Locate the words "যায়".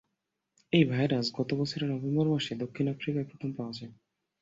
3.73-3.93